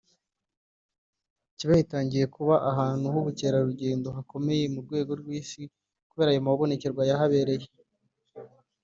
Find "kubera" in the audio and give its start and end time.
6.09-6.29